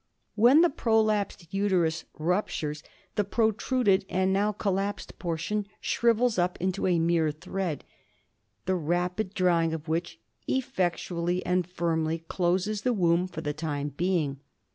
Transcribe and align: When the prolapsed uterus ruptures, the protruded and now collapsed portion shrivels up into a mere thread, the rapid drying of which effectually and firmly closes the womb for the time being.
When 0.33 0.61
the 0.61 0.71
prolapsed 0.71 1.53
uterus 1.53 2.05
ruptures, 2.17 2.81
the 3.13 3.23
protruded 3.23 4.03
and 4.09 4.33
now 4.33 4.51
collapsed 4.51 5.19
portion 5.19 5.67
shrivels 5.79 6.39
up 6.39 6.57
into 6.59 6.87
a 6.87 6.97
mere 6.97 7.29
thread, 7.29 7.83
the 8.65 8.73
rapid 8.73 9.35
drying 9.35 9.75
of 9.75 9.87
which 9.87 10.19
effectually 10.47 11.45
and 11.45 11.67
firmly 11.67 12.23
closes 12.27 12.81
the 12.81 12.93
womb 12.93 13.27
for 13.27 13.41
the 13.41 13.53
time 13.53 13.89
being. 13.89 14.39